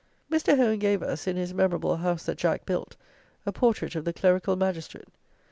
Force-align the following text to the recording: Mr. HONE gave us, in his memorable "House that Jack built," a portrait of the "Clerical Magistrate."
Mr. 0.31 0.57
HONE 0.57 0.79
gave 0.79 1.03
us, 1.03 1.27
in 1.27 1.35
his 1.35 1.53
memorable 1.53 1.97
"House 1.97 2.25
that 2.25 2.39
Jack 2.39 2.65
built," 2.65 2.95
a 3.45 3.51
portrait 3.51 3.93
of 3.93 4.03
the 4.03 4.11
"Clerical 4.13 4.55
Magistrate." 4.55 5.09